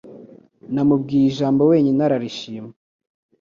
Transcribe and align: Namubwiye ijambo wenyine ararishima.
Namubwiye 0.73 1.25
ijambo 1.31 1.61
wenyine 1.71 1.99
ararishima. 2.07 2.71